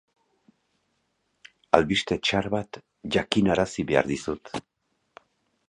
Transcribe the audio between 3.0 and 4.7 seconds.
jakinarazi behar dizut.